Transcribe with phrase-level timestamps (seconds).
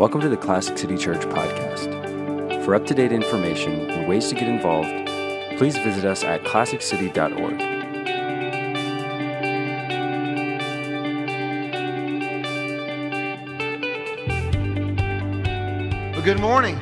[0.00, 2.64] Welcome to the Classic City Church podcast.
[2.64, 4.88] For up to date information and ways to get involved,
[5.58, 7.58] please visit us at classiccity.org.
[16.14, 16.78] Well, good morning.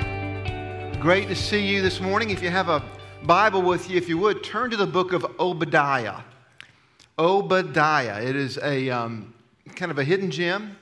[1.00, 2.30] Great to see you this morning.
[2.30, 2.84] If you have a
[3.24, 6.20] Bible with you, if you would, turn to the book of Obadiah.
[7.18, 8.22] Obadiah.
[8.22, 9.34] It is a um,
[9.74, 10.78] kind of a hidden gem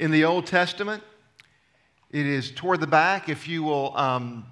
[0.00, 1.04] in the Old Testament.
[2.12, 3.30] It is toward the back.
[3.30, 4.44] If you will, um,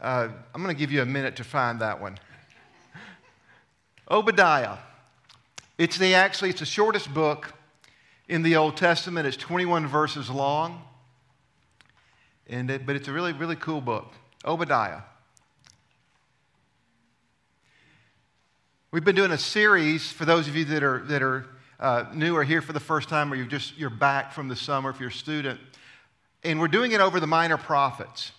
[0.00, 2.16] uh, I'm going to give you a minute to find that one.
[4.08, 4.78] Obadiah.
[5.78, 7.52] It's the actually it's the shortest book
[8.28, 9.26] in the Old Testament.
[9.26, 10.80] It's 21 verses long,
[12.46, 14.12] and it, but it's a really really cool book.
[14.44, 15.00] Obadiah.
[18.92, 21.46] We've been doing a series for those of you that are that are
[21.80, 24.56] uh, new or here for the first time, or you're just you're back from the
[24.56, 25.58] summer if you're a student
[26.46, 28.30] and we're doing it over the minor prophets.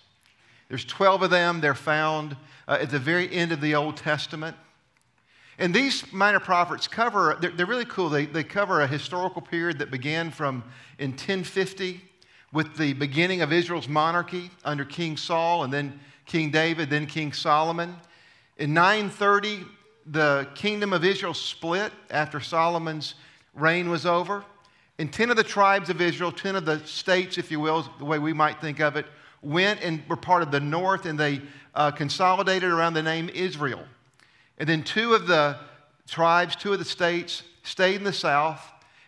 [0.69, 1.59] There's 12 of them.
[1.59, 4.55] They're found uh, at the very end of the Old Testament.
[5.59, 8.09] And these minor prophets cover, they're, they're, really cool.
[8.09, 10.63] They, they cover a historical period that began from
[10.99, 12.01] in 1050
[12.53, 17.33] with the beginning of Israel's monarchy under King Saul and then King David, then King
[17.33, 17.95] Solomon.
[18.57, 19.65] In 930,
[20.05, 23.15] the kingdom of Israel split after Solomon's
[23.53, 24.45] reign was over.
[24.99, 28.05] And 10 of the tribes of Israel, 10 of the states, if you will, the
[28.05, 29.05] way we might think of it,
[29.43, 31.41] went and were part of the north and they
[31.75, 33.83] uh, consolidated around the name Israel.
[34.57, 35.57] And then two of the
[36.07, 38.61] tribes, two of the states stayed in the south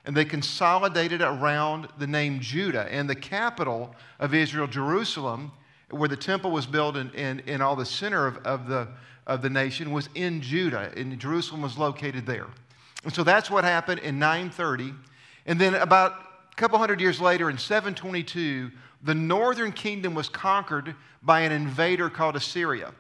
[0.05, 2.87] and they consolidated around the name Judah.
[2.91, 5.51] And the capital of Israel, Jerusalem,
[5.89, 8.87] where the temple was built and, and all the center of, of, the,
[9.25, 10.91] of the nation, was in Judah.
[10.95, 12.47] And Jerusalem was located there.
[13.03, 14.93] And so that's what happened in 930.
[15.45, 16.13] And then about
[16.51, 18.71] a couple hundred years later, in 722,
[19.03, 22.93] the northern kingdom was conquered by an invader called Assyria.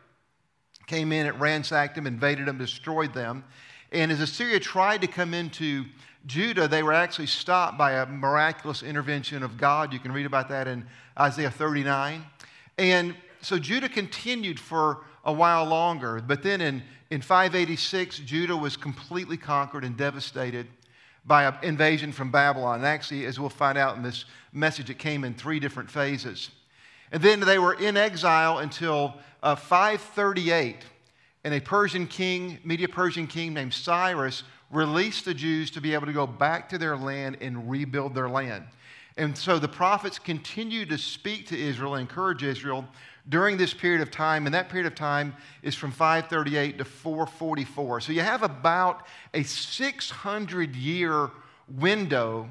[0.87, 3.43] Came in, it ransacked them, invaded them, destroyed them.
[3.91, 5.85] And as Assyria tried to come into
[6.25, 9.93] Judah, they were actually stopped by a miraculous intervention of God.
[9.93, 10.85] You can read about that in
[11.19, 12.23] Isaiah 39.
[12.77, 16.21] And so Judah continued for a while longer.
[16.25, 20.67] But then in, in 586, Judah was completely conquered and devastated
[21.25, 22.77] by an invasion from Babylon.
[22.77, 26.49] And actually, as we'll find out in this message, it came in three different phases.
[27.11, 30.77] And then they were in exile until uh, 538.
[31.43, 36.05] And a Persian king, Media Persian king named Cyrus, released the Jews to be able
[36.05, 38.65] to go back to their land and rebuild their land.
[39.17, 42.87] And so the prophets continued to speak to Israel, encourage Israel
[43.29, 48.01] during this period of time, and that period of time is from 538 to 444.
[48.01, 51.29] So you have about a 600 year
[51.77, 52.49] window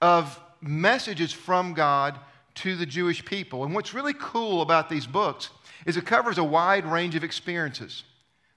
[0.00, 2.18] of messages from God
[2.56, 3.64] to the Jewish people.
[3.64, 5.50] And what's really cool about these books
[5.84, 8.04] is it covers a wide range of experiences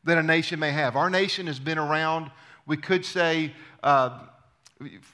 [0.04, 0.96] that a nation may have.
[0.96, 2.32] Our nation has been around,
[2.66, 4.20] we could say, uh,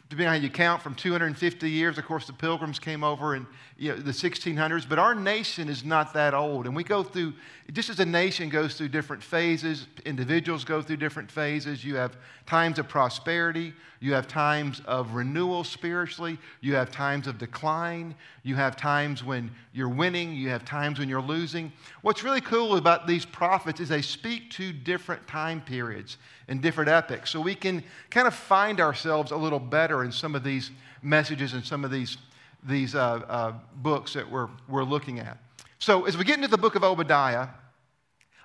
[0.10, 1.98] depending on how you count, from 250 years.
[1.98, 5.84] Of course, the pilgrims came over in you know, the 1600s, but our nation is
[5.84, 6.68] not that old.
[6.68, 7.34] And we go through,
[7.74, 11.84] just as a nation goes through different phases, individuals go through different phases.
[11.84, 12.16] You have
[12.46, 18.56] times of prosperity, you have times of renewal spiritually, you have times of decline, you
[18.56, 21.74] have times when you're winning, you have times when you're losing.
[22.04, 26.90] What's really cool about these prophets is they speak to different time periods and different
[26.90, 27.32] epochs.
[27.32, 30.72] So we can kind of find ourselves a little better in some of these
[31.02, 32.18] messages and some of these,
[32.64, 35.38] these uh, uh, books that we're, we're looking at.
[35.80, 37.48] So as we get into the book of Obadiah,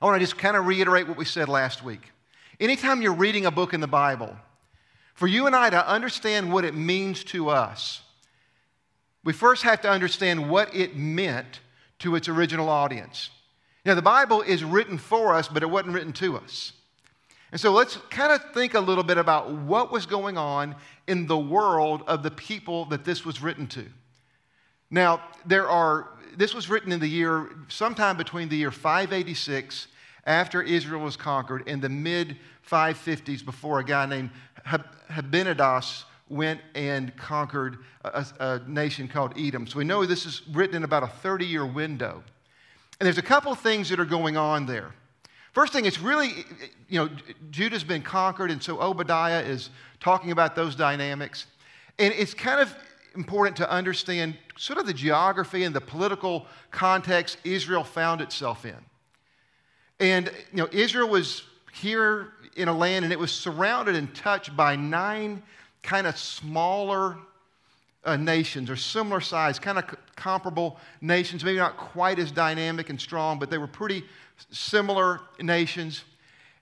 [0.01, 2.11] I want to just kind of reiterate what we said last week.
[2.59, 4.37] Anytime you're reading a book in the Bible,
[5.15, 8.03] for you and I to understand what it means to us,
[9.25, 11.61] we first have to understand what it meant
[11.99, 13.31] to its original audience.
[13.85, 16.73] Now, the Bible is written for us, but it wasn't written to us.
[17.53, 20.77] And so let's kind of think a little bit about what was going on
[21.07, 23.87] in the world of the people that this was written to.
[24.91, 29.89] Now, there are, this was written in the year, sometime between the year 586
[30.27, 32.37] after Israel was conquered in the mid
[32.69, 34.31] 550s before a guy named
[35.11, 39.67] Nabonidus went and conquered a, a, nation called Edom.
[39.67, 42.23] So we know this is written in about a 30 year window.
[43.01, 44.95] And there's a couple things that are going on there.
[45.53, 46.45] First thing, it's really,
[46.89, 47.09] you know,
[47.51, 51.47] Judah's been conquered, and so Obadiah is talking about those dynamics.
[51.99, 52.75] And it's kind of
[53.15, 58.77] important to understand sort of the geography and the political context Israel found itself in.
[59.99, 61.43] And, you know, Israel was
[61.73, 65.43] here in a land and it was surrounded and touched by nine
[65.83, 67.17] kind of smaller
[68.05, 72.89] uh, nations or similar size, kind of c- comparable nations, maybe not quite as dynamic
[72.89, 74.05] and strong, but they were pretty
[74.51, 76.05] similar nations.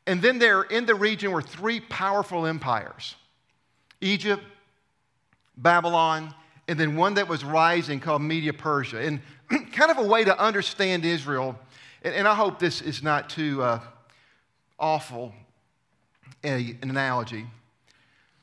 [0.07, 3.15] And then there in the region were three powerful empires
[4.01, 4.43] Egypt,
[5.57, 6.35] Babylon,
[6.69, 9.01] and then one that was rising called Media Persia.
[9.01, 9.21] And
[9.73, 11.59] kind of a way to understand Israel,
[12.03, 13.81] and, and I hope this is not too uh,
[14.79, 15.33] awful
[16.45, 17.47] a, an analogy,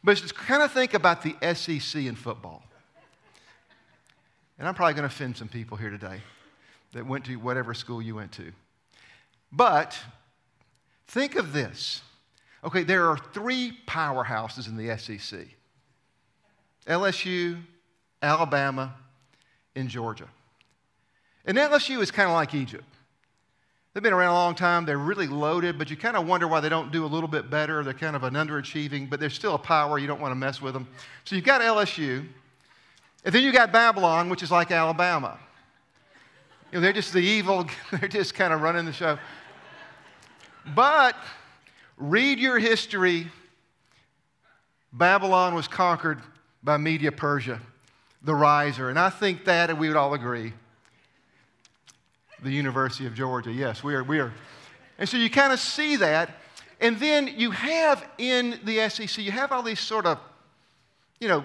[0.04, 2.64] but just kind of think about the SEC in football.
[4.58, 6.22] And I'm probably going to offend some people here today
[6.94, 8.52] that went to whatever school you went to.
[9.56, 9.98] But
[11.08, 12.02] think of this.
[12.64, 15.48] Okay, there are three powerhouses in the SEC
[16.88, 17.62] LSU,
[18.22, 18.94] Alabama,
[19.76, 20.28] and Georgia.
[21.46, 22.84] And LSU is kind of like Egypt.
[23.94, 24.86] They've been around a long time.
[24.86, 27.50] They're really loaded, but you kind of wonder why they don't do a little bit
[27.50, 27.84] better.
[27.84, 29.98] They're kind of an underachieving, but they're still a power.
[29.98, 30.88] You don't want to mess with them.
[31.24, 32.26] So you've got LSU.
[33.24, 35.40] And then you've got Babylon, which is like Alabama.
[36.72, 39.18] You know, they're just the evil, they're just kind of running the show.
[40.74, 41.16] But
[41.98, 43.28] read your history.
[44.92, 46.22] Babylon was conquered
[46.64, 47.60] by Media Persia,
[48.24, 48.90] the riser.
[48.90, 50.54] And I think that, and we would all agree,
[52.42, 53.52] the University of Georgia.
[53.52, 54.04] Yes, we are.
[54.04, 54.34] We are.
[54.98, 56.32] And so you kind of see that.
[56.82, 60.20] And then you have in the SEC, you have all these sort of,
[61.20, 61.44] you know,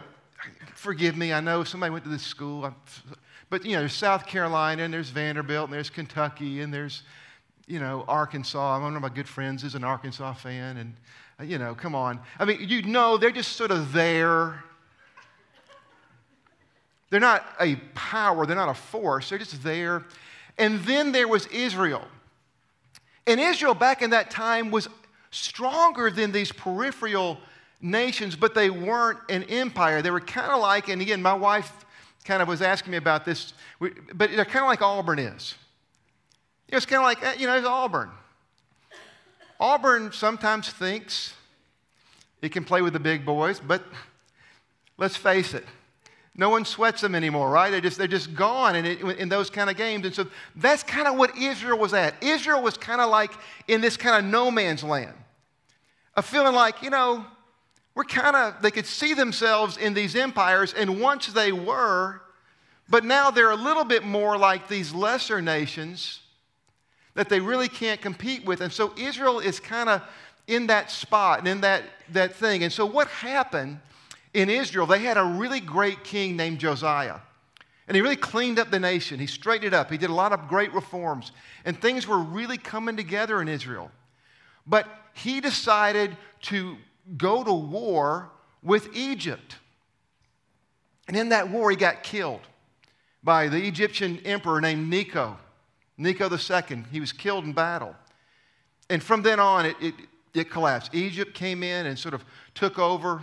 [0.75, 2.75] forgive me, I know somebody went to this school,
[3.51, 7.03] but, you know, there's South Carolina and there's Vanderbilt and there's Kentucky and there's,
[7.71, 8.81] you know, Arkansas.
[8.81, 10.77] One of my good friends is an Arkansas fan.
[10.77, 10.95] And,
[11.39, 12.19] uh, you know, come on.
[12.39, 14.65] I mean, you know, they're just sort of there.
[17.11, 20.05] They're not a power, they're not a force, they're just there.
[20.59, 22.07] And then there was Israel.
[23.27, 24.89] And Israel back in that time was
[25.31, 27.39] stronger than these peripheral
[27.81, 30.03] nations, but they weren't an empire.
[30.03, 31.85] They were kind of like, and again, my wife
[32.25, 35.55] kind of was asking me about this, but they're kind of like Auburn is.
[36.71, 38.11] You know, it's kind of like, eh, you know, it's Auburn.
[39.59, 41.35] Auburn sometimes thinks
[42.43, 43.83] it can play with the big boys, but
[44.97, 45.67] let's face it,
[46.37, 47.71] no one sweats them anymore, right?
[47.71, 50.07] They're just, they're just gone in, it, in those kind of games.
[50.07, 52.15] And so that's kind of what Israel was at.
[52.23, 53.33] Israel was kind of like
[53.67, 55.17] in this kind of no man's land,
[56.15, 57.27] a feeling like, you know,
[57.97, 62.23] we're kind of, they could see themselves in these empires, and once they were,
[62.89, 66.21] but now they're a little bit more like these lesser nations
[67.21, 68.63] that they really can't compete with.
[68.63, 70.01] And so Israel is kind of
[70.47, 71.83] in that spot and in that,
[72.15, 72.65] that thing.
[72.65, 73.79] And so what happened
[74.33, 77.19] in Israel, they had a really great king named Josiah.
[77.87, 79.21] And he really cleaned up the nation.
[79.21, 79.91] He straightened it up.
[79.91, 81.33] He did a lot of great reforms.
[81.67, 83.91] And things were really coming together in Israel.
[84.67, 86.79] But he decided to
[87.19, 88.31] go to war
[88.63, 89.57] with Egypt.
[91.07, 92.41] And in that war, he got killed
[93.23, 95.37] by the Egyptian emperor named Necho,
[96.01, 96.85] Necho II.
[96.91, 97.95] He was killed in battle.
[98.89, 99.95] And from then on, it, it,
[100.35, 100.95] it collapsed.
[100.95, 102.25] Egypt came in and sort of
[102.55, 103.23] took over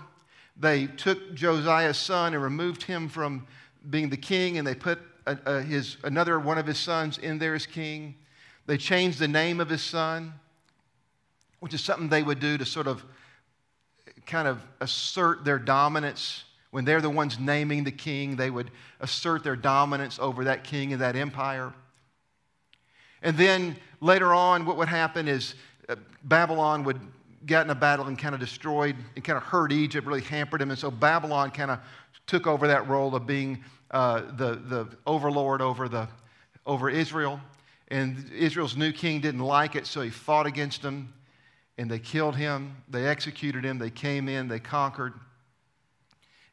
[0.59, 3.45] they took Josiah's son and removed him from
[3.89, 7.37] being the king, and they put a, a, his, another one of his sons in
[7.37, 8.15] there as king.
[8.65, 10.33] They changed the name of his son,
[11.59, 13.05] which is something they would do to sort of
[14.25, 16.43] kind of assert their dominance.
[16.71, 20.91] When they're the ones naming the king, they would assert their dominance over that king
[20.91, 21.71] and that empire.
[23.27, 25.55] And then later on, what would happen is
[25.89, 26.97] uh, Babylon would
[27.45, 30.61] get in a battle and kind of destroyed and kind of hurt Egypt, really hampered
[30.61, 30.69] him.
[30.69, 31.79] And so Babylon kind of
[32.25, 36.07] took over that role of being uh, the, the overlord over, the,
[36.65, 37.41] over Israel.
[37.89, 41.13] And Israel's new king didn't like it, so he fought against them
[41.77, 42.77] and they killed him.
[42.87, 43.77] They executed him.
[43.77, 45.15] They came in, they conquered.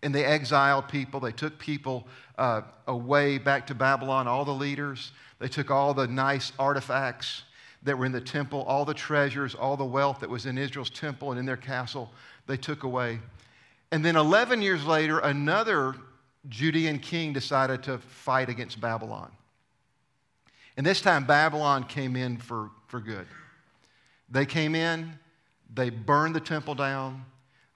[0.04, 1.18] And they exiled people.
[1.18, 2.06] They took people
[2.38, 5.10] uh, away back to Babylon, all the leaders.
[5.40, 7.42] They took all the nice artifacts
[7.82, 10.90] that were in the temple, all the treasures, all the wealth that was in Israel's
[10.90, 12.10] temple and in their castle,
[12.46, 13.18] they took away.
[13.92, 15.94] And then 11 years later, another
[16.48, 19.30] Judean king decided to fight against Babylon.
[20.76, 23.26] And this time, Babylon came in for, for good.
[24.28, 25.12] They came in,
[25.72, 27.24] they burned the temple down,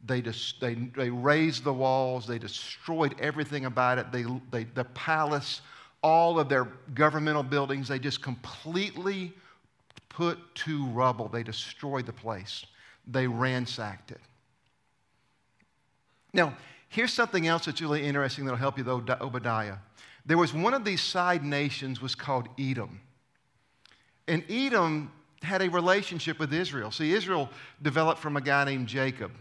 [0.04, 4.84] they, just, they, they razed the walls, they destroyed everything about it, they, they, the
[4.84, 5.60] palace,
[6.02, 9.32] all of their governmental buildings, they just completely
[10.08, 11.28] put to rubble.
[11.28, 12.64] They destroyed the place,
[13.06, 14.20] they ransacked it.
[16.32, 16.56] Now,
[16.88, 19.76] here's something else that's really interesting that'll help you, though, Obadiah.
[20.26, 23.00] There was one of these side nations was called Edom.
[24.28, 25.10] And Edom
[25.42, 26.90] had a relationship with Israel.
[26.90, 27.48] See, Israel
[27.80, 29.32] developed from a guy named Jacob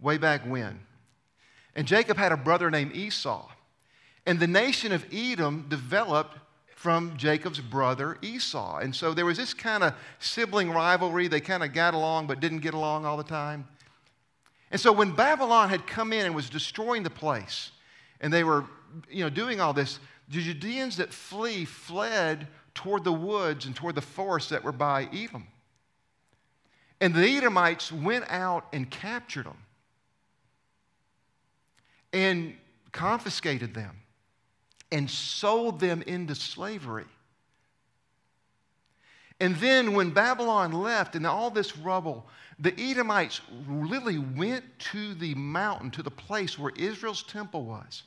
[0.00, 0.80] way back when.
[1.74, 3.48] And Jacob had a brother named Esau.
[4.26, 6.36] And the nation of Edom developed
[6.74, 8.78] from Jacob's brother Esau.
[8.78, 11.28] And so there was this kind of sibling rivalry.
[11.28, 13.66] They kind of got along but didn't get along all the time.
[14.70, 17.72] And so when Babylon had come in and was destroying the place,
[18.20, 18.64] and they were
[19.10, 23.94] you know, doing all this, the Judeans that flee fled toward the woods and toward
[23.94, 25.46] the forests that were by Edom.
[27.00, 29.56] And the Edomites went out and captured them
[32.12, 32.54] and
[32.92, 33.96] confiscated them
[34.92, 37.06] and sold them into slavery.
[39.40, 42.26] And then when Babylon left and all this rubble,
[42.58, 48.02] the Edomites literally went to the mountain, to the place where Israel's temple was,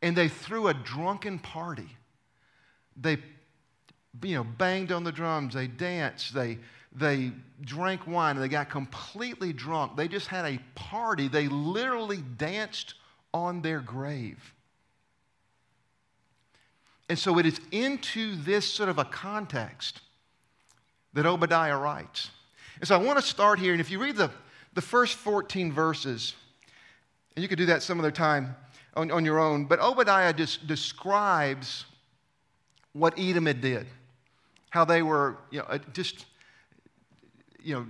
[0.00, 1.88] and they threw a drunken party.
[2.96, 3.18] They
[4.22, 6.58] you know, banged on the drums, they danced, they,
[6.94, 7.32] they
[7.62, 9.96] drank wine, and they got completely drunk.
[9.96, 11.28] They just had a party.
[11.28, 12.94] They literally danced
[13.32, 14.54] on their grave.
[17.08, 20.00] And so it is into this sort of a context
[21.14, 22.30] that Obadiah writes.
[22.80, 24.30] And so I want to start here, and if you read the,
[24.74, 26.34] the first 14 verses,
[27.36, 28.56] and you could do that some other time
[28.94, 31.84] on, on your own, but Obadiah just describes
[32.92, 33.86] what Edom had did,
[34.70, 36.26] how they were, you know, uh, just,
[37.64, 37.86] you know,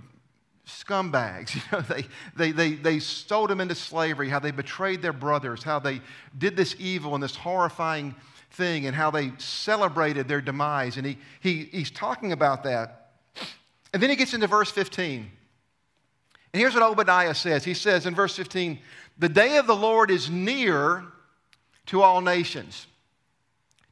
[0.66, 1.54] scumbags.
[1.54, 2.04] You know, they,
[2.36, 6.00] they, they, they sold them into slavery, how they betrayed their brothers, how they
[6.36, 8.14] did this evil and this horrifying
[8.50, 10.96] thing, and how they celebrated their demise.
[10.96, 13.10] And he, he, he's talking about that.
[13.92, 15.30] And then he gets into verse 15.
[16.52, 18.78] And here's what Obadiah says He says in verse 15,
[19.18, 21.04] The day of the Lord is near
[21.86, 22.86] to all nations.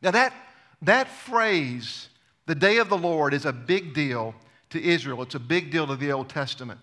[0.03, 0.33] Now, that,
[0.83, 2.09] that phrase,
[2.47, 4.35] the day of the Lord, is a big deal
[4.71, 5.23] to Israel.
[5.23, 6.81] It's a big deal to the Old Testament.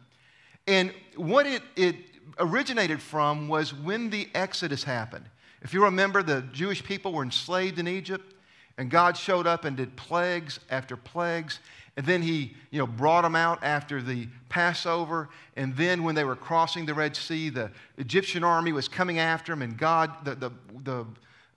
[0.68, 1.96] And what it, it
[2.40, 5.26] originated from was when the Exodus happened.
[5.62, 8.36] If you remember, the Jewish people were enslaved in Egypt,
[8.78, 11.60] and God showed up and did plagues after plagues.
[11.96, 15.30] And then he you know, brought them out after the Passover.
[15.56, 19.52] And then when they were crossing the Red Sea, the Egyptian army was coming after
[19.52, 20.52] them, and God, the, the,
[20.84, 21.06] the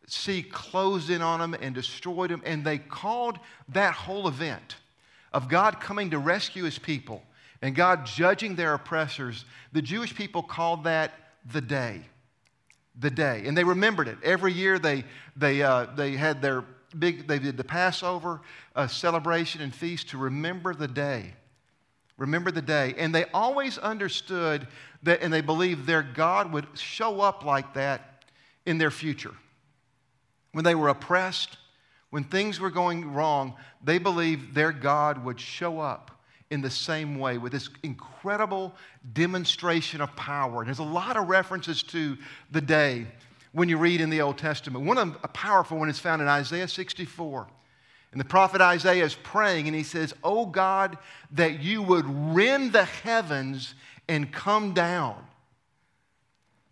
[0.07, 2.43] sea closed in on them and destroyed them.
[2.47, 4.77] And they called that whole event
[5.33, 7.23] of God coming to rescue his people
[7.63, 11.13] and God judging their oppressors, the Jewish people called that
[11.53, 12.03] the day.
[12.99, 13.45] The day.
[13.47, 14.19] And they remembered it.
[14.23, 15.05] Every year they,
[15.37, 16.65] they, uh, they had their
[16.99, 18.41] big, they did the Passover
[18.75, 21.35] uh, celebration and feast to remember the day.
[22.17, 22.95] Remember the day.
[22.99, 24.67] And they always understood
[25.03, 28.25] that, and they believed their God would show up like that
[28.67, 29.35] in their future.
[30.53, 31.57] When they were oppressed,
[32.11, 36.11] when things were going wrong, they believed their God would show up
[36.51, 38.75] in the same way with this incredible
[39.13, 40.61] demonstration of power.
[40.61, 42.19] And there's a lot of references to
[42.51, 43.07] the day
[43.53, 44.85] when you read in the Old Testament.
[44.85, 47.47] One of a powerful one is found in Isaiah 64.
[48.13, 50.99] And the prophet Isaiah is praying and he says, Oh God,
[51.33, 53.75] that you would rend the heavens
[54.09, 55.25] and come down,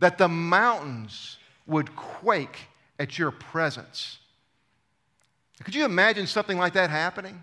[0.01, 2.59] that the mountains would quake
[2.99, 4.19] at your presence.
[5.65, 7.43] Could you imagine something like that happening?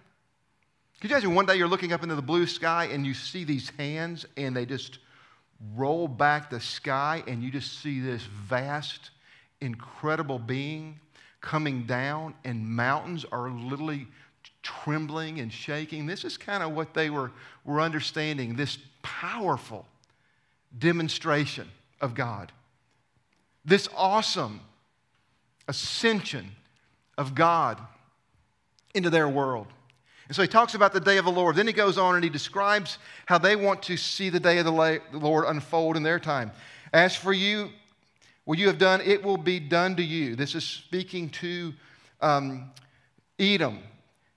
[1.02, 3.44] Could you imagine one day you're looking up into the blue sky and you see
[3.44, 5.00] these hands and they just
[5.76, 9.12] roll back the sky and you just see this vast,
[9.62, 11.00] incredible being
[11.42, 14.08] coming down and mountains are literally
[14.64, 16.06] trembling and shaking?
[16.06, 17.32] This is kind of what they were,
[17.66, 19.86] were understanding this powerful
[20.80, 21.70] demonstration
[22.02, 22.52] of God,
[23.66, 24.62] this awesome
[25.68, 26.52] ascension
[27.18, 27.80] of God
[28.96, 29.68] into their world.
[30.28, 31.56] And so he talks about the day of the Lord.
[31.56, 32.98] Then he goes on and he describes
[33.28, 36.52] how they want to see the day of the Lord unfold in their time.
[36.94, 37.70] As for you,
[38.46, 40.36] what you have done, it will be done to you.
[40.36, 41.74] This is speaking to
[42.22, 42.72] um,
[43.38, 43.80] Edom.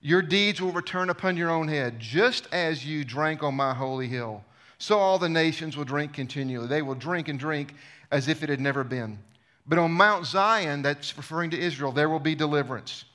[0.01, 4.07] Your deeds will return upon your own head, just as you drank on my holy
[4.07, 4.43] hill.
[4.77, 6.67] So all the nations will drink continually.
[6.67, 7.73] They will drink and drink
[8.11, 9.19] as if it had never been.
[9.67, 13.05] But on Mount Zion, that's referring to Israel, there will be deliverance.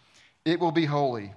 [0.45, 1.33] It will be holy.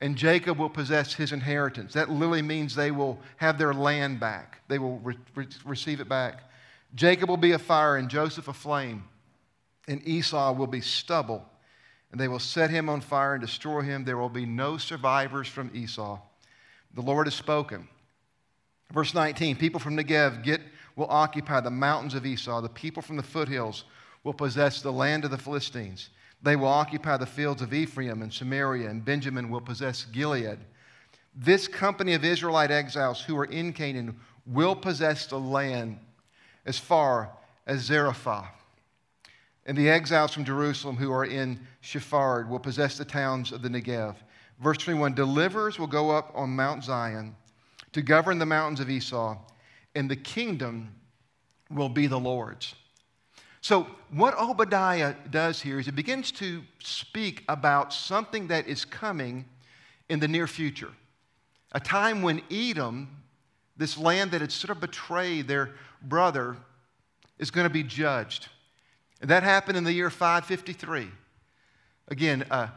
[0.00, 1.94] And Jacob will possess his inheritance.
[1.94, 6.08] That literally means they will have their land back, they will re- re- receive it
[6.08, 6.42] back.
[6.94, 9.04] Jacob will be a fire and Joseph a flame,
[9.88, 11.44] and Esau will be stubble.
[12.12, 14.04] And they will set him on fire and destroy him.
[14.04, 16.20] There will be no survivors from Esau.
[16.94, 17.88] The Lord has spoken.
[18.92, 20.60] Verse 19 People from Negev get,
[20.94, 22.60] will occupy the mountains of Esau.
[22.60, 23.84] The people from the foothills
[24.22, 26.10] will possess the land of the Philistines.
[26.42, 30.58] They will occupy the fields of Ephraim and Samaria, and Benjamin will possess Gilead.
[31.34, 35.98] This company of Israelite exiles who are in Canaan will possess the land
[36.66, 37.30] as far
[37.66, 38.50] as Zarephath.
[39.66, 43.70] and the exiles from Jerusalem who are in Sepharad will possess the towns of the
[43.70, 44.14] Negev.
[44.60, 47.34] Verse 21 Deliverers will go up on Mount Zion
[47.92, 49.38] to govern the mountains of Esau,
[49.94, 50.94] and the kingdom
[51.70, 52.74] will be the Lord's.
[53.64, 59.46] So, what Obadiah does here is he begins to speak about something that is coming
[60.10, 60.90] in the near future.
[61.72, 63.22] A time when Edom,
[63.78, 65.70] this land that had sort of betrayed their
[66.02, 66.58] brother,
[67.38, 68.48] is going to be judged.
[69.22, 71.08] And that happened in the year 553.
[72.08, 72.68] Again, uh,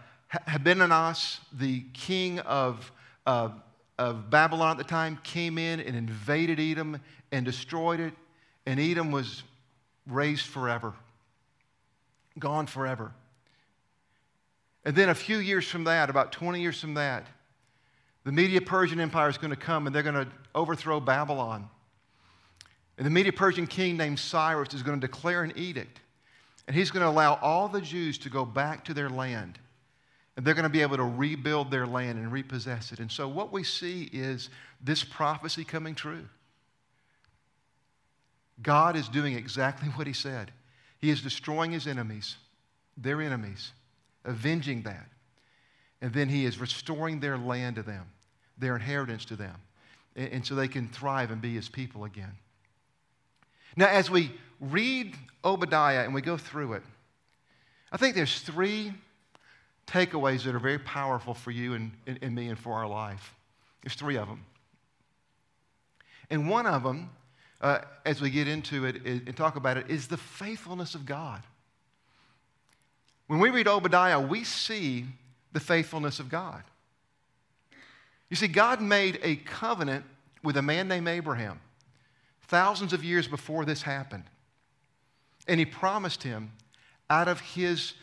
[1.52, 2.94] the king of,
[3.26, 3.50] uh,
[4.00, 7.02] of Babylon at the time, came in and invaded Edom
[7.34, 8.14] and destroyed it,
[8.66, 9.44] and Edom was
[10.08, 10.94] razed forever,
[12.40, 13.12] gone forever.
[14.86, 17.28] And then a few years from that, about 20 years from that,
[18.24, 21.70] the Media Persian Empire is going to come and they're going to overthrow Babylon.
[22.98, 26.00] And the Media Persian king named Cyrus is going to declare an edict
[26.68, 29.58] and he's going to allow all the Jews to go back to their land.
[30.36, 33.00] And they're going to be able to rebuild their land and repossess it.
[33.00, 34.50] And so what we see is
[34.84, 36.26] this prophecy coming true.
[38.62, 40.52] God is doing exactly what he said.
[41.00, 42.38] He is destroying his enemies,
[42.98, 43.72] their enemies,
[44.26, 45.08] avenging that.
[46.02, 48.06] And then he is restoring their land to them,
[48.58, 49.56] their inheritance to them.
[50.16, 52.32] And, so they can thrive and be his people again.
[53.76, 55.14] Now, as we read
[55.46, 56.84] Obadiah and we go through it,
[57.92, 58.94] I think there's three
[59.86, 63.36] takeaways that are very powerful for you and, and, and me and for our life.
[63.84, 64.44] There's three of them.
[66.30, 67.12] And one of them,
[67.62, 71.42] uh, as we get into it and talk about it, is the faithfulness of God.
[73.28, 75.06] When we read Obadiah, we see
[75.52, 76.64] the faithfulness of God.
[78.30, 80.06] You see, God made a covenant
[80.44, 81.60] with a man named Abraham
[82.48, 84.24] thousands of years before this happened.
[85.48, 86.52] And he promised him,
[87.10, 87.94] out of his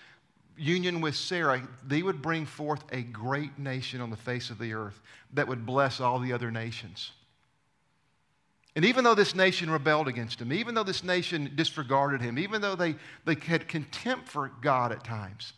[0.56, 4.72] union with Sarah, they would bring forth a great nation on the face of the
[4.72, 5.00] earth
[5.32, 7.12] that would bless all the other nations.
[8.76, 12.60] And even though this nation rebelled against him, even though this nation disregarded him, even
[12.60, 15.52] though they, they had contempt for God at times,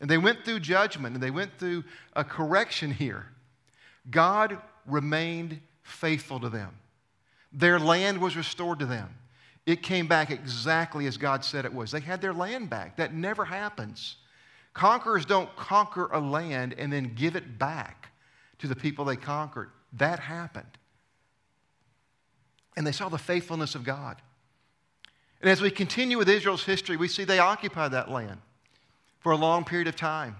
[0.00, 3.26] and they went through judgment and they went through a correction here,
[4.10, 6.76] God remained faithful to them.
[7.52, 9.08] Their land was restored to them.
[9.64, 11.90] It came back exactly as God said it was.
[11.90, 12.96] They had their land back.
[12.96, 14.16] That never happens.
[14.74, 18.10] Conquerors don't conquer a land and then give it back
[18.58, 19.70] to the people they conquered.
[19.94, 20.66] That happened.
[22.76, 24.20] And they saw the faithfulness of God.
[25.40, 28.40] And as we continue with Israel's history, we see they occupied that land
[29.20, 30.36] for a long period of time.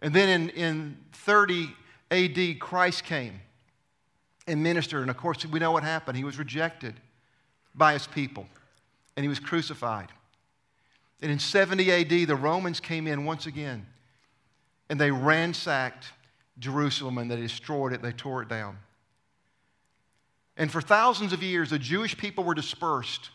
[0.00, 1.68] And then in, in 30
[2.10, 3.40] AD, Christ came
[4.46, 5.02] and ministered.
[5.02, 6.16] And of course, we know what happened.
[6.16, 6.94] He was rejected
[7.74, 8.46] by his people
[9.16, 10.08] and he was crucified.
[11.22, 13.86] And in 70 AD, the Romans came in once again
[14.90, 16.12] and they ransacked
[16.58, 18.78] Jerusalem and they destroyed it, they tore it down.
[20.56, 23.30] And for thousands of years, the Jewish people were dispersed,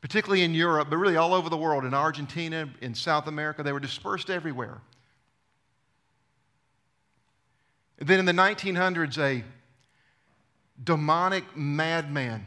[0.00, 3.72] particularly in Europe, but really all over the world, in Argentina, in South America, they
[3.72, 4.80] were dispersed everywhere.
[7.98, 9.44] And then in the 1900s, a
[10.82, 12.46] demonic madman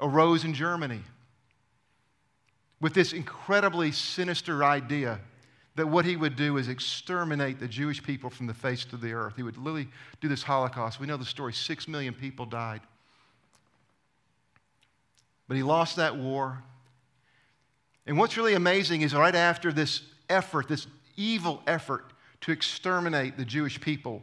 [0.00, 1.00] arose in Germany
[2.80, 5.20] with this incredibly sinister idea
[5.76, 9.12] that what he would do is exterminate the Jewish people from the face of the
[9.12, 9.34] earth.
[9.36, 9.88] He would literally
[10.20, 11.00] do this Holocaust.
[11.00, 12.80] We know the story six million people died.
[15.52, 16.62] But he lost that war.
[18.06, 22.06] And what's really amazing is right after this effort, this evil effort
[22.40, 24.22] to exterminate the Jewish people,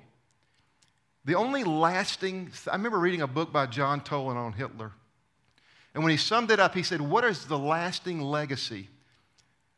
[1.25, 4.91] the only lasting, I remember reading a book by John Toland on Hitler.
[5.93, 8.87] And when he summed it up, he said, What is the lasting legacy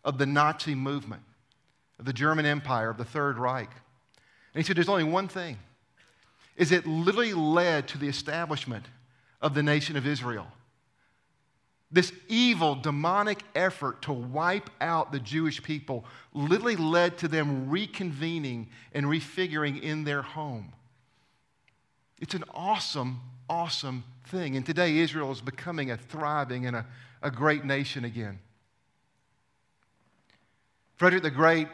[0.06, 1.24] of the Nazi movement,
[2.00, 3.72] of the German Empire, of the Third Reich?
[4.54, 5.60] And he said, There's only one thing.
[6.56, 8.86] Is it literally led to the establishment
[9.42, 10.48] of the nation of Israel.
[11.92, 18.68] This evil, demonic effort to wipe out the Jewish people literally led to them reconvening
[18.94, 20.72] and refiguring in their home.
[22.20, 24.56] It's an awesome, awesome thing.
[24.56, 26.86] And today, Israel is becoming a thriving and a,
[27.22, 28.40] a great nation again.
[30.96, 31.68] Frederick the Great,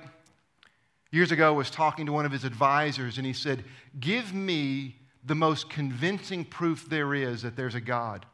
[1.12, 3.66] years ago, was talking to one of his advisors, and he said,
[4.00, 8.26] Give me the most convincing proof there is that there's a God.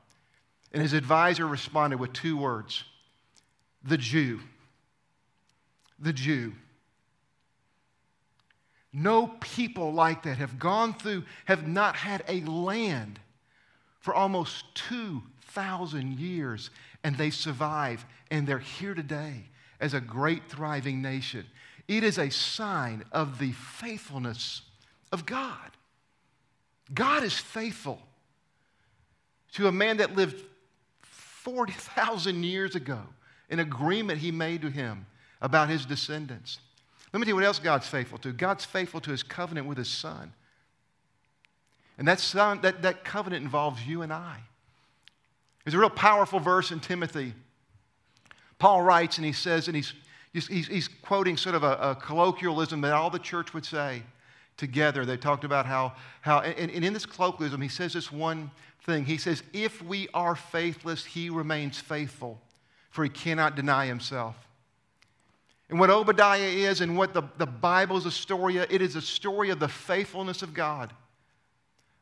[0.74, 2.84] And his advisor responded with two words
[3.84, 4.40] the Jew.
[6.00, 6.54] The Jew.
[8.92, 13.20] No people like that have gone through, have not had a land
[14.00, 16.70] for almost 2,000 years,
[17.04, 19.46] and they survive, and they're here today
[19.80, 21.46] as a great, thriving nation.
[21.88, 24.62] It is a sign of the faithfulness
[25.12, 25.72] of God.
[26.94, 28.00] God is faithful
[29.54, 30.44] to a man that lived
[31.44, 33.02] 40,000 years ago,
[33.50, 35.06] an agreement he made to him
[35.42, 36.60] about his descendants.
[37.12, 38.32] Let me tell you what else God's faithful to.
[38.32, 40.32] God's faithful to his covenant with his son.
[41.98, 44.38] And that, son, that, that covenant involves you and I.
[45.64, 47.34] There's a real powerful verse in Timothy.
[48.58, 49.94] Paul writes and he says, and he's,
[50.32, 54.02] he's, he's quoting sort of a, a colloquialism that all the church would say
[54.58, 55.06] together.
[55.06, 58.52] They talked about how, how and, and in this colloquialism, he says this one
[58.86, 59.06] thing.
[59.06, 62.42] He says, If we are faithless, he remains faithful,
[62.92, 64.36] for he cannot deny himself.
[65.70, 68.96] And what Obadiah is and what the, the Bible is a story of, it is
[68.96, 70.94] a story of the faithfulness of God.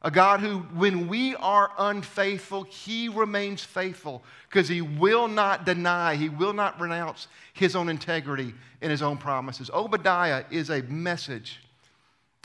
[0.04, 6.16] A God who, when we are unfaithful, He remains faithful because He will not deny,
[6.16, 9.70] He will not renounce His own integrity and His own promises.
[9.70, 11.60] Obadiah is a message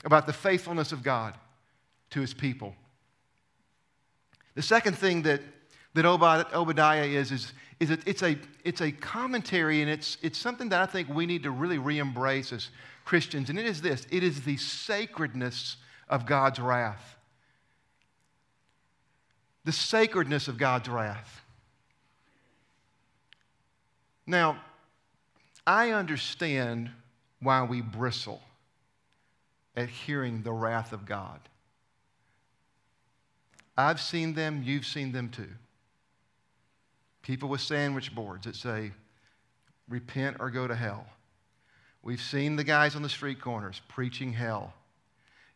[0.05, 1.33] about the faithfulness of God
[2.11, 2.75] to His people.
[4.55, 5.41] The second thing that,
[5.93, 10.69] that Obadiah is, is, is it, it's, a, it's a commentary and it's, it's something
[10.69, 12.69] that I think we need to really re embrace as
[13.05, 13.49] Christians.
[13.49, 15.77] And it is this it is the sacredness
[16.09, 17.15] of God's wrath.
[19.65, 21.41] The sacredness of God's wrath.
[24.25, 24.61] Now,
[25.65, 26.89] I understand
[27.41, 28.41] why we bristle
[29.77, 31.39] at hearing the wrath of God.
[33.77, 35.47] I've seen them, you've seen them too.
[37.21, 38.91] People with sandwich boards that say,
[39.87, 41.05] repent or go to hell.
[42.01, 44.73] We've seen the guys on the street corners preaching hell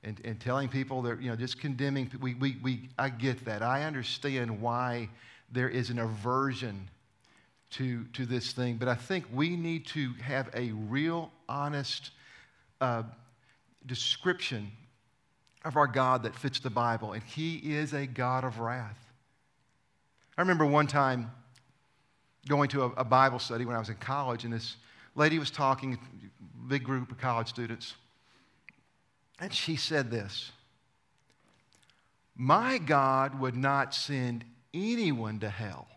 [0.04, 2.12] and, and telling people that, you know, just condemning.
[2.22, 3.64] We, we, we, I get that.
[3.64, 5.10] I understand why
[5.52, 6.90] there is an aversion
[7.72, 12.12] to, to this thing, but I think we need to have a real, honest
[12.82, 13.04] uh,
[13.86, 14.72] description
[15.64, 18.98] of our God that fits the Bible, and He is a God of wrath.
[20.38, 21.32] I remember one time
[22.48, 24.78] going to a, a Bible study when I was in college, and this
[25.16, 26.00] lady was talking,
[26.68, 27.94] big group of college students,
[29.40, 30.52] and she said this
[32.36, 35.88] My God would not send anyone to hell.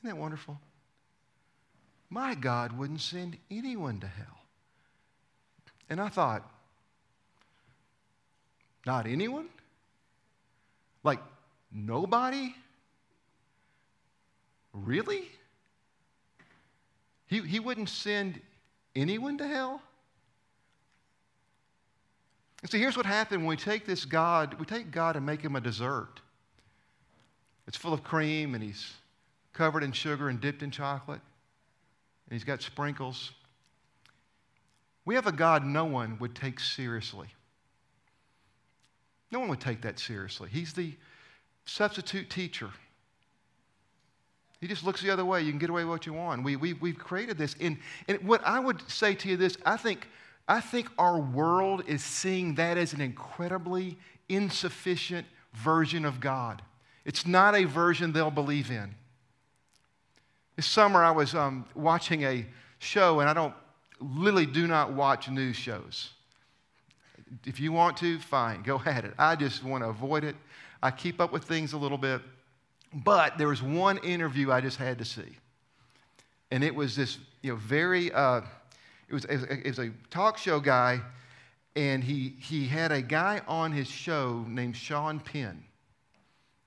[0.00, 0.60] Isn't that wonderful?
[2.08, 4.38] My God wouldn't send anyone to hell.
[5.88, 6.48] And I thought,
[8.84, 9.48] not anyone?
[11.02, 11.20] Like
[11.72, 12.54] nobody?
[14.72, 15.28] Really?
[17.26, 18.40] He, he wouldn't send
[18.94, 19.80] anyone to hell?
[22.62, 25.40] And so here's what happened when we take this God, we take God and make
[25.40, 26.20] him a dessert.
[27.66, 28.92] It's full of cream and he's
[29.52, 31.20] covered in sugar and dipped in chocolate.
[32.28, 33.32] And he's got sprinkles.
[35.06, 37.28] We have a God no one would take seriously.
[39.30, 40.50] No one would take that seriously.
[40.52, 40.92] He's the
[41.64, 42.70] substitute teacher.
[44.60, 45.42] He just looks the other way.
[45.42, 46.42] You can get away with what you want.
[46.42, 47.54] We, we, we've created this.
[47.60, 50.08] And, and what I would say to you this, I think,
[50.48, 56.62] I think our world is seeing that as an incredibly insufficient version of God.
[57.04, 58.94] It's not a version they'll believe in.
[60.56, 62.46] This summer, I was um, watching a
[62.78, 63.54] show, and I don't,
[64.00, 66.10] literally do not watch news shows.
[67.44, 69.14] If you want to, fine, go at it.
[69.18, 70.36] I just want to avoid it.
[70.82, 72.20] I keep up with things a little bit.
[72.92, 75.36] But there was one interview I just had to see.
[76.50, 78.42] And it was this, you know, very, uh,
[79.08, 81.00] it, was, it was a talk show guy,
[81.74, 85.62] and he, he had a guy on his show named Sean Penn.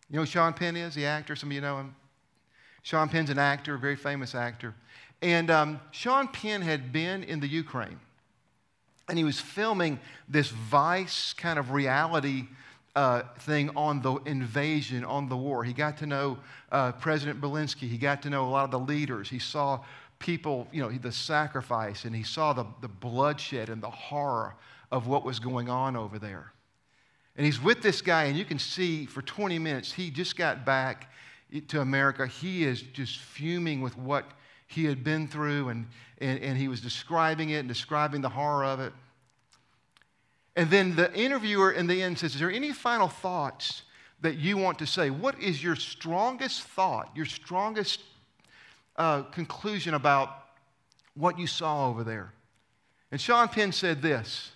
[0.10, 1.36] You know who Sean Penn is, the actor?
[1.36, 1.96] Some of you know him.
[2.84, 4.74] Sean Penn's an actor, a very famous actor.
[5.22, 8.00] And um, Sean Penn had been in the Ukraine
[9.10, 12.48] and he was filming this Vice kind of reality
[12.96, 15.64] uh, thing on the invasion, on the war.
[15.64, 16.38] He got to know
[16.72, 17.90] uh, President Zelensky.
[17.90, 19.30] He got to know a lot of the leaders.
[19.30, 19.84] He saw
[20.20, 24.56] people, you know, the sacrifice, and he saw the, the bloodshed and the horror
[24.92, 26.52] of what was going on over there.
[27.36, 30.66] And he's with this guy, and you can see for 20 minutes, he just got
[30.66, 31.12] back
[31.68, 32.28] to America.
[32.28, 34.26] He is just fuming with what
[34.68, 35.88] he had been through, and,
[36.20, 38.94] and, and he was describing it and describing the horror of it.
[40.56, 43.84] And then the interviewer in the end says, Is there any final thoughts
[44.22, 45.10] that you want to say?
[45.10, 48.02] What is your strongest thought, your strongest
[48.98, 50.30] uh, conclusion about
[51.16, 52.34] what you saw over there?
[53.12, 54.52] And Sean Penn said this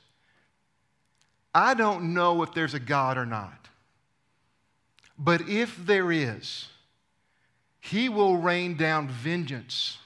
[1.55, 3.69] I don't know if there's a God or not.
[5.17, 6.67] But if there is,
[7.83, 9.97] he will rain down vengeance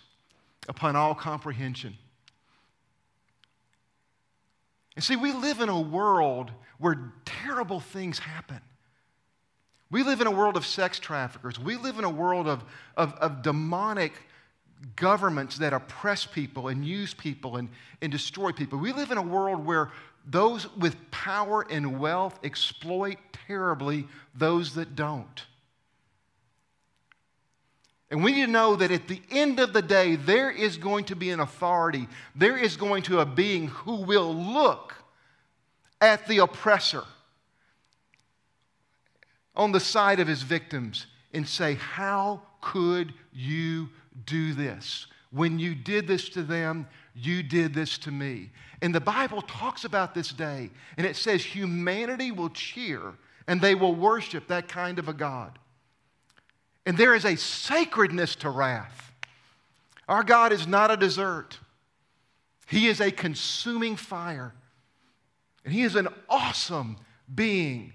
[0.67, 1.95] upon all comprehension.
[4.95, 8.59] And see, we live in a world where terrible things happen.
[9.91, 11.59] We live in a world of sex traffickers.
[11.59, 12.63] We live in a world of,
[12.97, 14.13] of, of demonic
[14.95, 17.69] governments that oppress people and use people and,
[18.01, 18.79] and destroy people.
[18.79, 19.91] We live in a world where
[20.25, 25.45] those with power and wealth exploit terribly those that don't.
[28.09, 31.05] And we need to know that at the end of the day, there is going
[31.05, 34.93] to be an authority, there is going to be a being who will look
[35.99, 37.03] at the oppressor
[39.55, 43.89] on the side of his victims and say, How could you
[44.25, 45.07] do this?
[45.31, 48.51] When you did this to them, you did this to me.
[48.81, 53.13] And the Bible talks about this day, and it says humanity will cheer
[53.47, 55.57] and they will worship that kind of a God.
[56.87, 59.11] And there is a sacredness to wrath.
[60.07, 61.59] Our God is not a desert,
[62.65, 64.53] He is a consuming fire.
[65.65, 66.95] And He is an awesome
[67.35, 67.91] being.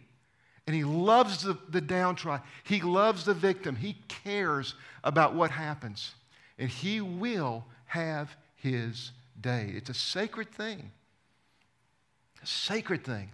[0.66, 6.12] And He loves the, the downtrodden, He loves the victim, He cares about what happens.
[6.58, 9.72] And He will have His day.
[9.74, 10.90] It's a sacred thing.
[12.42, 13.30] A sacred thing.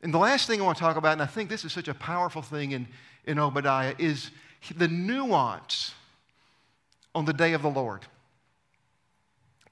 [0.00, 1.88] And the last thing I want to talk about, and I think this is such
[1.88, 2.86] a powerful thing in,
[3.26, 4.30] in Obadiah, is
[4.76, 5.94] the nuance
[7.14, 8.06] on the day of the Lord.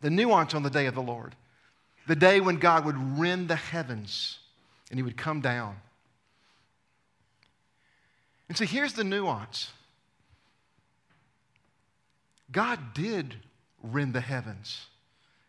[0.01, 1.35] The nuance on the day of the Lord.
[2.07, 4.39] The day when God would rend the heavens
[4.91, 5.77] and he would come down.
[8.49, 9.71] And see, here's the nuance
[12.51, 13.37] God did
[13.83, 14.87] rend the heavens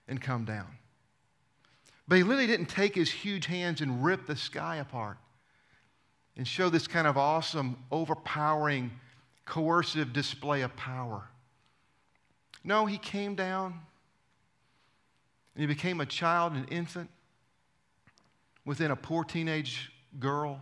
[0.07, 0.67] and come down.
[2.07, 5.17] But he literally didn't take his huge hands and rip the sky apart
[6.35, 8.91] and show this kind of awesome, overpowering,
[9.45, 11.23] coercive display of power.
[12.63, 13.79] No, he came down
[15.55, 17.09] and he became a child, an infant,
[18.65, 20.61] within a poor teenage girl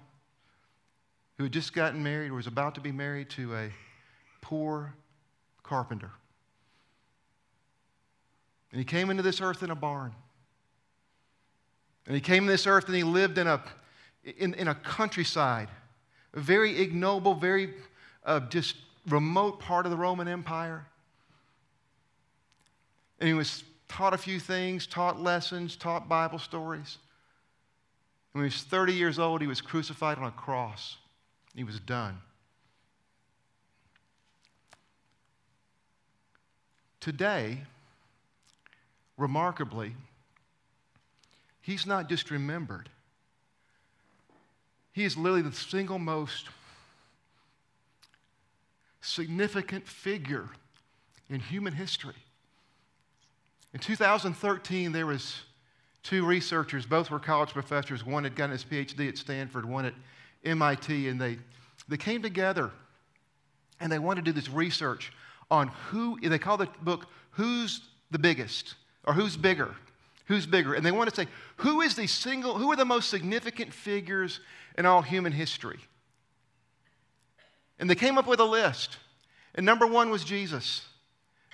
[1.37, 3.69] who had just gotten married or was about to be married to a
[4.41, 4.93] poor
[5.63, 6.11] carpenter.
[8.71, 10.13] And he came into this earth in a barn.
[12.05, 13.61] And he came to this earth and he lived in a,
[14.23, 15.69] in, in a countryside,
[16.33, 17.73] a very ignoble, very
[18.25, 18.75] uh, just
[19.07, 20.85] remote part of the Roman Empire.
[23.19, 26.97] And he was taught a few things, taught lessons, taught Bible stories.
[28.31, 30.97] When he was 30 years old, he was crucified on a cross.
[31.53, 32.17] He was done.
[37.01, 37.63] Today,
[39.17, 39.95] remarkably,
[41.61, 42.89] he's not just remembered,
[44.93, 46.47] he is literally the single most
[49.01, 50.49] significant figure
[51.29, 52.15] in human history.
[53.73, 55.41] In 2013, there was
[56.03, 58.05] two researchers, both were college professors.
[58.05, 59.93] One had gotten his PhD at Stanford, one at
[60.43, 61.37] MIT, and they,
[61.87, 62.71] they came together
[63.79, 65.13] and they wanted to do this research
[65.49, 68.75] on who, they call the book Who's the Biggest?
[69.05, 69.73] or who's bigger?
[70.25, 70.73] Who's bigger?
[70.73, 71.27] And they want to say,
[71.57, 74.39] who is the single, who are the most significant figures
[74.77, 75.79] in all human history?
[77.79, 78.97] And they came up with a list.
[79.55, 80.85] And number one was Jesus.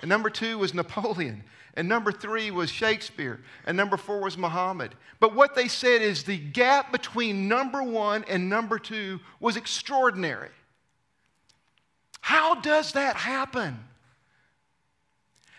[0.01, 1.43] And number two was Napoleon.
[1.73, 3.39] And number three was Shakespeare.
[3.65, 4.95] And number four was Muhammad.
[5.19, 10.49] But what they said is the gap between number one and number two was extraordinary.
[12.19, 13.79] How does that happen?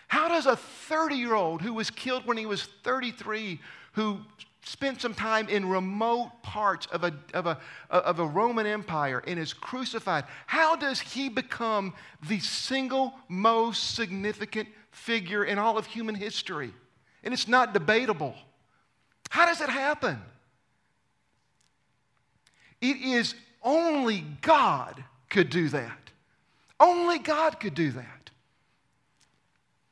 [0.07, 3.59] How does a 30 year old who was killed when he was 33,
[3.93, 4.19] who
[4.61, 7.57] spent some time in remote parts of a, of a,
[7.89, 11.93] of a Roman Empire and is crucified, how does he become
[12.27, 16.73] the single most significant figure in all of human history?
[17.23, 18.35] And it's not debatable.
[19.29, 20.19] How does it happen?
[22.81, 25.97] It is only God could do that.
[26.79, 28.29] Only God could do that.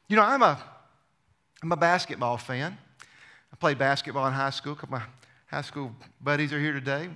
[0.07, 0.61] You know, I'm a,
[1.61, 2.77] I'm a basketball fan.
[3.57, 4.73] I played basketball in high school.
[4.73, 5.07] A couple of my
[5.47, 5.91] high school
[6.21, 7.07] buddies are here today.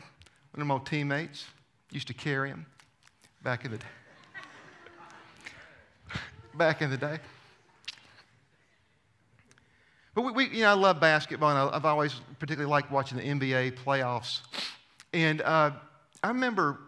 [0.54, 1.46] One of my teammates
[1.92, 2.66] used to carry him
[3.44, 3.86] back in the day.
[6.56, 7.20] back in the day.
[10.16, 13.24] But we, we, you know, I love basketball, and I've always particularly liked watching the
[13.24, 14.42] NBA playoffs.
[15.14, 15.70] And uh,
[16.24, 16.80] I remember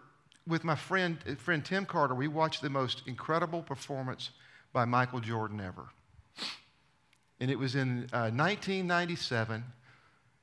[0.48, 4.30] with my friend, friend Tim Carter, we watched the most incredible performance
[4.72, 5.84] by Michael Jordan ever.
[7.40, 9.64] And it was in uh, 1997.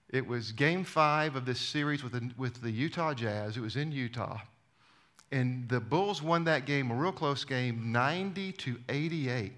[0.10, 3.56] It was game five of this series with the, with the Utah Jazz.
[3.56, 4.40] It was in Utah.
[5.32, 9.54] And the Bulls won that game, a real close game, 90 to 88.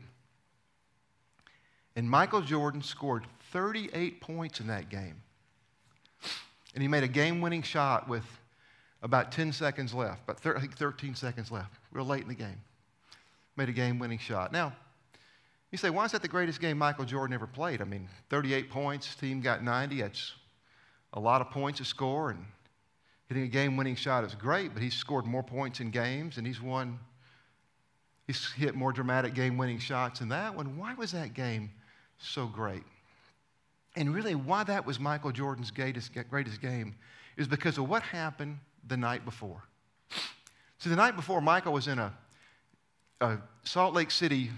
[1.96, 5.22] And Michael Jordan scored 38 points in that game.
[6.74, 8.26] And he made a game winning shot with
[9.02, 12.62] about 10 seconds left, thir- I think 13 seconds left, real late in the game.
[13.56, 14.52] Made a game winning shot.
[14.52, 14.74] Now,
[15.74, 17.82] you say, why is that the greatest game Michael Jordan ever played?
[17.82, 20.04] I mean, 38 points, team got 90.
[20.04, 20.34] That's
[21.14, 22.46] a lot of points to score, and
[23.28, 26.46] hitting a game winning shot is great, but he's scored more points in games and
[26.46, 27.00] he's won,
[28.28, 30.78] he's hit more dramatic game winning shots than that one.
[30.78, 31.72] Why was that game
[32.20, 32.84] so great?
[33.96, 36.94] And really, why that was Michael Jordan's greatest, greatest game
[37.36, 39.64] is because of what happened the night before.
[40.78, 42.14] So, the night before, Michael was in a,
[43.22, 44.52] a Salt Lake City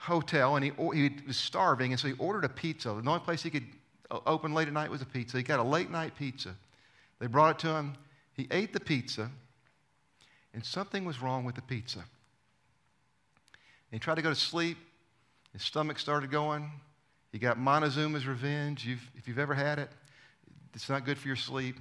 [0.00, 2.88] hotel and he, he was starving, and so he ordered a pizza.
[2.88, 3.66] The only place he could
[4.10, 5.36] uh, open late at night was a pizza.
[5.36, 6.54] He got a late night pizza.
[7.18, 7.94] They brought it to him.
[8.32, 9.30] He ate the pizza,
[10.54, 11.98] and something was wrong with the pizza.
[11.98, 12.06] And
[13.92, 14.78] he tried to go to sleep.
[15.52, 16.70] His stomach started going.
[17.32, 18.86] He got Montezuma's revenge.
[18.86, 19.90] You've, if you've ever had it,
[20.74, 21.76] it's not good for your sleep.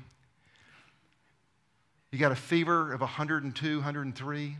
[2.12, 4.58] He got a fever of 102, 103.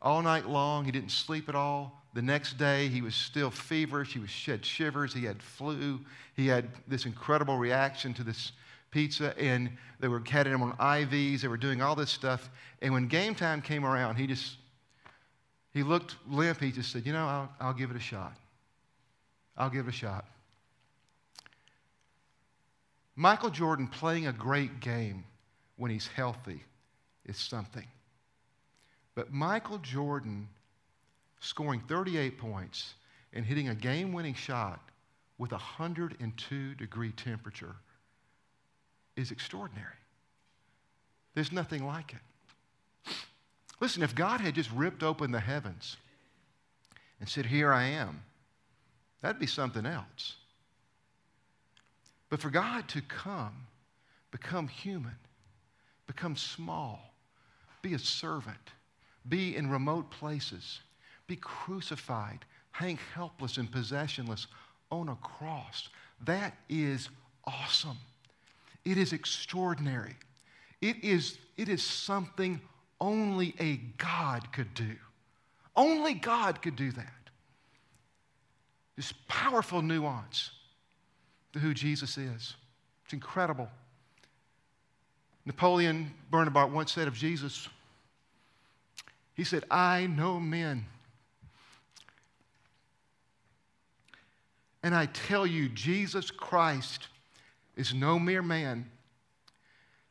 [0.00, 2.02] All night long, he didn't sleep at all.
[2.16, 4.14] The next day, he was still feverish.
[4.14, 5.12] He was shed shivers.
[5.12, 6.00] He had flu.
[6.34, 8.52] He had this incredible reaction to this
[8.90, 11.42] pizza, and they were had him on IVs.
[11.42, 12.48] They were doing all this stuff.
[12.80, 14.56] And when game time came around, he just
[15.74, 16.58] he looked limp.
[16.58, 18.32] He just said, "You know, I'll, I'll give it a shot."
[19.58, 20.24] I'll give it a shot.
[23.14, 25.24] Michael Jordan playing a great game
[25.76, 26.62] when he's healthy
[27.26, 27.86] is something.
[29.14, 30.48] But Michael Jordan
[31.46, 32.94] scoring 38 points
[33.32, 34.80] and hitting a game winning shot
[35.38, 37.76] with a 102 degree temperature
[39.16, 39.86] is extraordinary.
[41.34, 43.12] There's nothing like it.
[43.80, 45.96] Listen, if God had just ripped open the heavens
[47.20, 48.22] and said, Here I am,
[49.26, 50.36] That'd be something else.
[52.28, 53.66] But for God to come,
[54.30, 55.16] become human,
[56.06, 57.12] become small,
[57.82, 58.56] be a servant,
[59.28, 60.80] be in remote places,
[61.26, 64.46] be crucified, hang helpless and possessionless
[64.90, 65.88] on a cross,
[66.24, 67.08] that is
[67.44, 67.98] awesome.
[68.84, 70.16] It is extraordinary.
[70.80, 72.60] It is, it is something
[73.00, 74.96] only a God could do.
[75.74, 77.12] Only God could do that
[78.96, 80.50] this powerful nuance
[81.52, 82.54] to who Jesus is.
[83.04, 83.68] It's incredible.
[85.44, 87.68] Napoleon Bonaparte once said of Jesus,
[89.34, 90.86] he said, I know men.
[94.82, 97.08] And I tell you, Jesus Christ
[97.76, 98.90] is no mere man.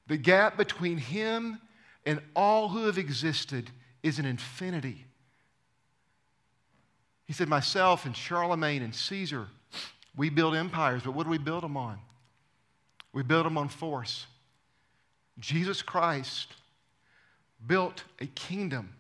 [0.08, 1.60] The gap between him
[2.06, 3.72] and all who have existed
[4.04, 5.06] is an infinity.
[7.26, 9.48] He said, Myself and Charlemagne and Caesar,
[10.16, 11.98] we build empires, but what do we build them on?
[13.14, 14.28] We build them on force.
[15.40, 16.54] Jesus Christ
[17.66, 18.94] built a kingdom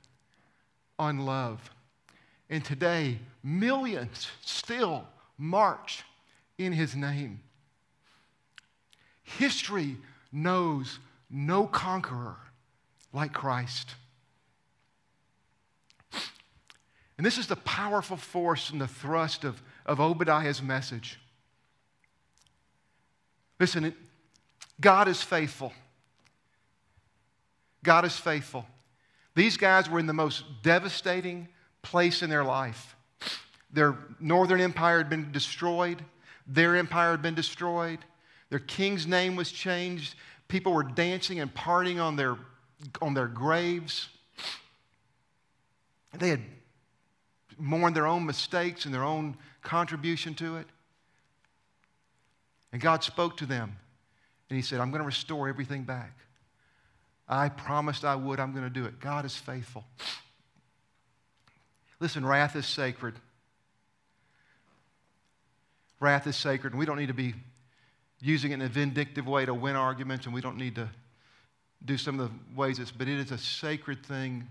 [0.97, 1.69] on love.
[2.49, 5.06] And today, millions still
[5.38, 6.04] march
[6.58, 7.41] in his name.
[9.24, 9.98] History
[10.32, 12.38] knows no conqueror
[13.12, 13.95] like Christ.
[17.17, 21.19] And this is the powerful force and the thrust of, of Obadiah's message.
[23.60, 23.93] Listen,
[24.82, 25.71] God is faithful.
[27.84, 28.65] God is faithful.
[29.34, 31.48] These guys were in the most devastating
[31.82, 32.95] place in their life.
[33.75, 36.01] Their northern empire had been destroyed,
[36.47, 37.99] their empire had been destroyed,
[38.49, 40.15] their king's name was changed.
[40.47, 42.38] People were dancing and partying on their,
[43.01, 44.07] on their graves.
[46.17, 46.41] They had
[47.57, 50.67] mourned their own mistakes and their own contribution to it.
[52.71, 53.76] And God spoke to them
[54.49, 56.17] and He said, I'm going to restore everything back.
[57.28, 59.01] I promised I would, I'm going to do it.
[59.01, 59.84] God is faithful.
[61.99, 63.15] Listen, wrath is sacred.
[66.06, 67.34] Wrath is sacred, and we don't need to be
[68.22, 70.88] using it in a vindictive way to win arguments, and we don't need to
[71.84, 74.47] do some of the ways it's, but it is a sacred thing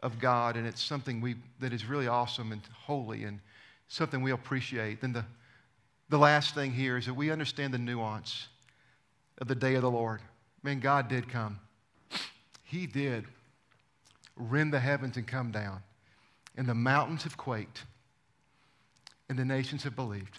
[0.00, 3.40] of God, and it's something we, that is really awesome and holy and
[3.88, 5.00] something we appreciate.
[5.00, 5.24] Then the,
[6.10, 8.48] the last thing here is that we understand the nuance
[9.38, 10.20] of the day of the Lord.
[10.62, 11.58] Man, God did come.
[12.64, 13.24] He did
[14.36, 15.82] rend the heavens and come down.
[16.54, 17.84] And the mountains have quaked,
[19.30, 20.38] and the nations have believed.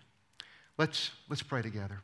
[0.77, 2.01] Let's, let's pray together.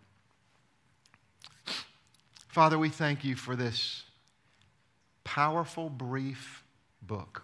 [2.48, 4.04] Father, we thank you for this
[5.24, 6.64] powerful, brief
[7.02, 7.44] book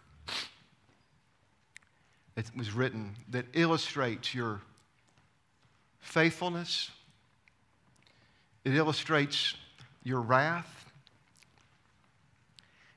[2.35, 4.61] that was written that illustrates your
[5.99, 6.91] faithfulness,
[8.63, 9.55] it illustrates
[10.03, 10.91] your wrath,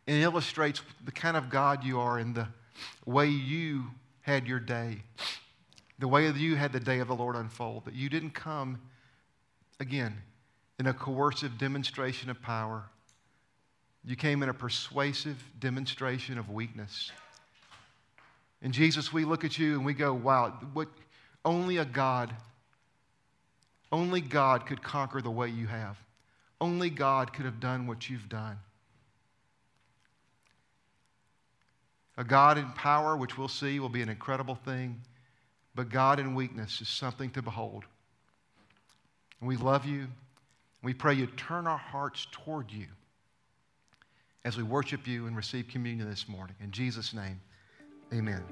[0.06, 2.48] it illustrates the kind of God you are and the
[3.06, 3.84] way you
[4.22, 5.02] had your day,
[5.98, 8.80] the way that you had the day of the Lord unfold, that you didn't come,
[9.80, 10.16] again,
[10.78, 12.84] in a coercive demonstration of power.
[14.04, 17.10] You came in a persuasive demonstration of weakness.
[18.62, 20.88] And Jesus, we look at you and we go, wow, what,
[21.44, 22.32] only a God,
[23.90, 25.96] only God could conquer the way you have.
[26.60, 28.58] Only God could have done what you've done.
[32.16, 35.00] A God in power, which we'll see, will be an incredible thing,
[35.78, 37.84] but God in weakness is something to behold.
[39.38, 40.08] And we love you.
[40.82, 42.86] We pray you turn our hearts toward you
[44.44, 46.56] as we worship you and receive communion this morning.
[46.60, 47.40] In Jesus' name,
[48.12, 48.42] amen.